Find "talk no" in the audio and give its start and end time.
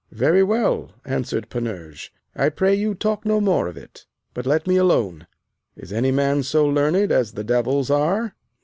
2.95-3.39